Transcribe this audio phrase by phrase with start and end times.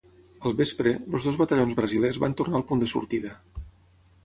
[0.49, 3.37] Al vespre, els dos batallons brasilers van tornar al punt de sortida.